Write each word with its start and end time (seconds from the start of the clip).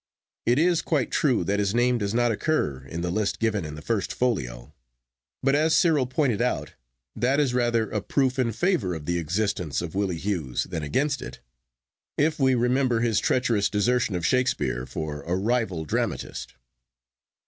'It 0.47 0.57
is 0.57 0.81
quite 0.81 1.11
true 1.11 1.43
that 1.43 1.59
his 1.59 1.75
name 1.75 1.99
does 1.99 2.11
not 2.11 2.31
occur 2.31 2.83
in 2.87 3.01
the 3.01 3.11
list 3.11 3.37
given 3.39 3.63
in 3.63 3.75
the 3.75 3.83
first 3.83 4.11
folio; 4.15 4.73
but, 5.43 5.53
as 5.53 5.75
Cyril 5.75 6.07
pointed 6.07 6.41
out, 6.41 6.73
that 7.15 7.39
is 7.39 7.53
rather 7.53 7.87
a 7.91 8.01
proof 8.01 8.39
in 8.39 8.51
favour 8.51 8.95
of 8.95 9.05
the 9.05 9.19
existence 9.19 9.79
of 9.79 9.93
Willie 9.93 10.17
Hughes 10.17 10.63
than 10.63 10.81
against 10.81 11.21
it, 11.21 11.39
if 12.17 12.39
we 12.39 12.55
remember 12.55 13.01
his 13.01 13.19
treacherous 13.19 13.69
desertion 13.69 14.15
of 14.15 14.25
Shakespeare 14.25 14.87
for 14.87 15.21
a 15.21 15.35
rival 15.35 15.85
dramatist. 15.85 16.55